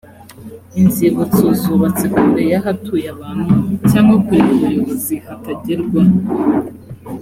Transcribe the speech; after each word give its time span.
inzibutso 0.81 1.45
zubatse 1.61 2.05
kure 2.15 2.43
y 2.51 2.55
ahatuye 2.59 3.07
abantu 3.15 3.49
cyangwa 3.89 4.15
kure 4.25 4.41
y 4.47 4.51
ubuyobozi 4.55 5.15
hatagerwa 5.25 6.01